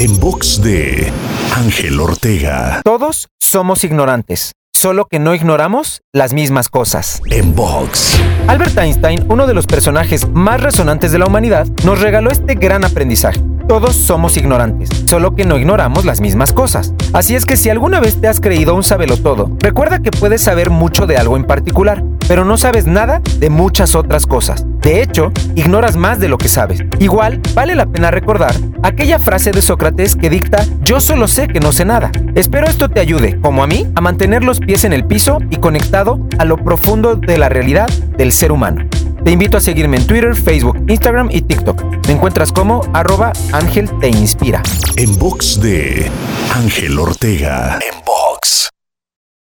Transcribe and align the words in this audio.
En 0.00 0.20
box 0.20 0.62
de 0.62 1.12
Ángel 1.56 1.98
Ortega. 1.98 2.82
Todos 2.84 3.26
somos 3.40 3.82
ignorantes, 3.82 4.52
solo 4.72 5.06
que 5.06 5.18
no 5.18 5.34
ignoramos 5.34 6.02
las 6.12 6.34
mismas 6.34 6.68
cosas. 6.68 7.20
En 7.32 7.52
box. 7.52 8.16
Albert 8.46 8.78
Einstein, 8.78 9.26
uno 9.28 9.48
de 9.48 9.54
los 9.54 9.66
personajes 9.66 10.28
más 10.28 10.60
resonantes 10.60 11.10
de 11.10 11.18
la 11.18 11.26
humanidad, 11.26 11.66
nos 11.84 12.00
regaló 12.00 12.30
este 12.30 12.54
gran 12.54 12.84
aprendizaje. 12.84 13.42
Todos 13.66 13.96
somos 13.96 14.36
ignorantes, 14.36 14.88
solo 15.06 15.34
que 15.34 15.44
no 15.44 15.58
ignoramos 15.58 16.04
las 16.04 16.20
mismas 16.20 16.52
cosas. 16.52 16.94
Así 17.12 17.34
es 17.34 17.44
que 17.44 17.56
si 17.56 17.68
alguna 17.68 17.98
vez 17.98 18.20
te 18.20 18.28
has 18.28 18.40
creído 18.40 18.76
un 18.76 18.84
todo, 18.84 19.50
recuerda 19.58 19.98
que 19.98 20.12
puedes 20.12 20.40
saber 20.40 20.70
mucho 20.70 21.06
de 21.06 21.16
algo 21.16 21.36
en 21.36 21.44
particular, 21.44 22.04
pero 22.28 22.44
no 22.44 22.56
sabes 22.56 22.86
nada 22.86 23.20
de 23.38 23.50
muchas 23.50 23.94
otras 23.94 24.26
cosas. 24.26 24.64
De 24.82 25.02
hecho, 25.02 25.32
ignoras 25.56 25.96
más 25.96 26.20
de 26.20 26.28
lo 26.28 26.38
que 26.38 26.48
sabes. 26.48 26.84
Igual, 27.00 27.40
vale 27.54 27.74
la 27.74 27.86
pena 27.86 28.10
recordar 28.10 28.54
aquella 28.82 29.18
frase 29.18 29.50
de 29.50 29.62
Sócrates 29.62 30.16
que 30.16 30.30
dicta, 30.30 30.64
yo 30.82 31.00
solo 31.00 31.26
sé 31.26 31.48
que 31.48 31.60
no 31.60 31.72
sé 31.72 31.84
nada. 31.84 32.12
Espero 32.34 32.66
esto 32.66 32.88
te 32.88 33.00
ayude, 33.00 33.40
como 33.40 33.62
a 33.62 33.66
mí, 33.66 33.86
a 33.94 34.00
mantener 34.00 34.44
los 34.44 34.60
pies 34.60 34.84
en 34.84 34.92
el 34.92 35.04
piso 35.04 35.38
y 35.50 35.56
conectado 35.56 36.20
a 36.38 36.44
lo 36.44 36.56
profundo 36.58 37.16
de 37.16 37.38
la 37.38 37.48
realidad 37.48 37.88
del 38.16 38.32
ser 38.32 38.52
humano. 38.52 38.86
Te 39.24 39.32
invito 39.32 39.56
a 39.56 39.60
seguirme 39.60 39.96
en 39.96 40.06
Twitter, 40.06 40.34
Facebook, 40.34 40.84
Instagram 40.88 41.28
y 41.32 41.42
TikTok. 41.42 42.06
Me 42.06 42.14
encuentras 42.14 42.52
como 42.52 42.82
arroba 42.92 43.32
Ángel 43.52 43.90
Te 44.00 44.08
Inspira. 44.08 44.62
En 44.96 45.18
box 45.18 45.60
de 45.60 46.10
Ángel 46.54 46.98
Ortega. 46.98 47.78